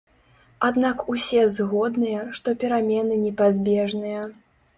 [0.69, 4.27] Аднак усе згодныя, што перамены непазбежныя.